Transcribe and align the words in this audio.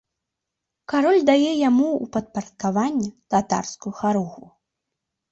Кароль 0.91 1.25
дае 1.29 1.49
яму 1.69 1.85
ў 1.89 2.05
падпарадкаванне 2.15 3.09
татарскую 3.35 3.93
харугву. 3.99 4.49